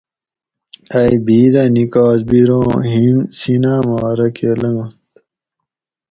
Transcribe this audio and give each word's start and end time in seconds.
اۓ 1.01 1.11
بھیدہ 1.25 1.63
نِکاس 1.73 2.19
بیروں 2.29 2.69
ھِیم 2.91 3.17
سیناۤ 3.37 3.81
ما 3.87 3.99
رکہ 4.17 4.49
لنگنت 4.59 5.11